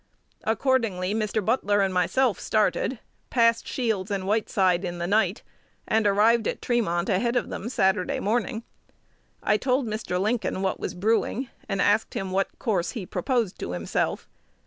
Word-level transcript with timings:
Accordingly, 0.45 1.13
Mr. 1.13 1.45
Butler 1.45 1.81
and 1.81 1.93
myself 1.93 2.39
started, 2.39 2.97
passed 3.29 3.67
Shields 3.67 4.09
and 4.09 4.25
Whiteside 4.25 4.83
in 4.83 4.97
the 4.97 5.05
night, 5.05 5.43
and 5.87 6.07
arrived 6.07 6.47
at 6.47 6.59
Tremont 6.59 7.07
ahead 7.07 7.35
of 7.35 7.49
them 7.51 7.61
on 7.65 7.69
Saturday 7.69 8.19
morning. 8.19 8.63
I 9.43 9.57
told 9.57 9.85
Mr. 9.85 10.19
Lincoln 10.19 10.63
what 10.63 10.79
was 10.79 10.95
brewing, 10.95 11.49
and 11.69 11.79
asked 11.83 12.15
him 12.15 12.31
what 12.31 12.57
course 12.57 12.93
he 12.93 13.05
proposed 13.05 13.59
to 13.59 13.73
himself. 13.73 14.27